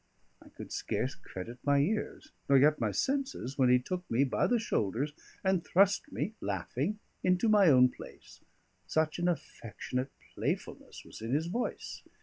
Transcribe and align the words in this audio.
I 0.41 0.49
could 0.49 0.71
scarce 0.71 1.13
credit 1.13 1.59
my 1.63 1.77
ears, 1.77 2.31
nor 2.49 2.57
yet 2.57 2.79
my 2.81 2.89
senses, 2.89 3.59
when 3.59 3.69
he 3.69 3.77
took 3.77 4.03
me 4.09 4.23
by 4.23 4.47
the 4.47 4.57
shoulders 4.57 5.13
and 5.43 5.63
thrust 5.63 6.11
me, 6.11 6.33
laughing, 6.41 6.97
into 7.23 7.47
my 7.47 7.67
own 7.67 7.87
place 7.89 8.41
such 8.87 9.19
an 9.19 9.27
affectionate 9.27 10.09
playfulness 10.33 11.05
was 11.05 11.21
in 11.21 11.31
his 11.35 11.45
voice. 11.45 12.01